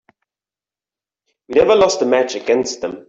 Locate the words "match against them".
2.07-2.97